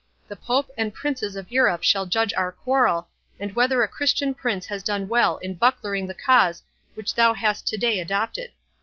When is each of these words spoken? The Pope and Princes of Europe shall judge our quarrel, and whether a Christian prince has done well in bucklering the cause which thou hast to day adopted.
The 0.27 0.35
Pope 0.35 0.71
and 0.79 0.95
Princes 0.95 1.35
of 1.35 1.51
Europe 1.51 1.83
shall 1.83 2.07
judge 2.07 2.33
our 2.33 2.51
quarrel, 2.51 3.07
and 3.39 3.53
whether 3.55 3.83
a 3.83 3.87
Christian 3.87 4.33
prince 4.33 4.65
has 4.65 4.81
done 4.81 5.07
well 5.07 5.37
in 5.37 5.53
bucklering 5.53 6.07
the 6.07 6.15
cause 6.15 6.63
which 6.95 7.13
thou 7.13 7.35
hast 7.35 7.67
to 7.67 7.77
day 7.77 7.99
adopted. 7.99 8.51